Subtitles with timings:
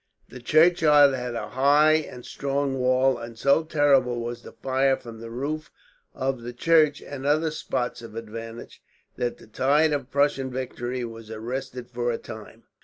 [0.29, 5.19] The churchyard had a high and strong wall, and so terrible was the fire from
[5.19, 5.69] the roof
[6.15, 8.81] of the church, and other spots of advantage,
[9.17, 12.63] that the tide of Prussian victory was arrested for a time.